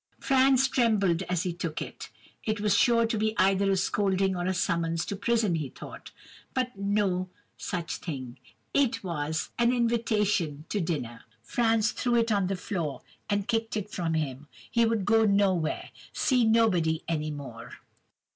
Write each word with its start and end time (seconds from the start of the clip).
"Franz 0.19 0.67
trembled 0.67 1.21
as 1.29 1.43
he 1.43 1.53
took 1.53 1.79
it. 1.79 2.09
It 2.43 2.59
was 2.59 2.75
sure 2.75 3.05
to 3.05 3.17
be 3.19 3.37
either 3.37 3.69
a 3.69 3.77
scolding 3.77 4.35
or 4.35 4.45
a 4.47 4.53
summons 4.55 5.05
to 5.05 5.15
prison, 5.15 5.53
he 5.53 5.69
thought. 5.69 6.09
But 6.55 6.75
no 6.75 7.29
such 7.55 7.97
thing: 7.97 8.39
it 8.73 9.03
was 9.03 9.51
an 9.59 9.71
invitation 9.71 10.65
to 10.69 10.81
dinner. 10.81 11.25
Franz 11.43 11.91
threw 11.91 12.15
it 12.15 12.31
on 12.31 12.47
the 12.47 12.55
floor, 12.55 13.03
and 13.29 13.47
kicked 13.47 13.77
it 13.77 13.91
from 13.91 14.15
him—he 14.15 14.85
would 14.87 15.05
go 15.05 15.23
nowhere—see 15.23 16.45
nobody 16.45 17.03
any 17.07 17.29
more! 17.29 17.73